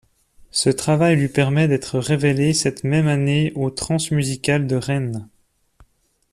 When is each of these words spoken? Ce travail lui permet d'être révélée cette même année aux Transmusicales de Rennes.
Ce 0.49 0.71
travail 0.71 1.15
lui 1.15 1.27
permet 1.27 1.67
d'être 1.67 1.99
révélée 1.99 2.55
cette 2.55 2.83
même 2.83 3.07
année 3.07 3.51
aux 3.53 3.69
Transmusicales 3.69 4.65
de 4.65 4.75
Rennes. 4.75 5.27